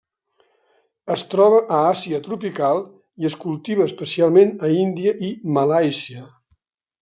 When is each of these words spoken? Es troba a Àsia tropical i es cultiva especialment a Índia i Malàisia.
Es 1.15 1.23
troba 1.33 1.59
a 1.79 1.81
Àsia 1.89 2.21
tropical 2.29 2.81
i 3.25 3.29
es 3.31 3.37
cultiva 3.45 3.87
especialment 3.93 4.53
a 4.69 4.73
Índia 4.81 5.17
i 5.29 5.33
Malàisia. 5.59 6.29